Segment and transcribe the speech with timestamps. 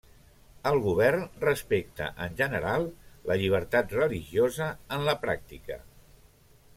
[0.69, 2.85] El Govern respecta en general
[3.31, 5.79] la llibertat religiosa en la pràctica.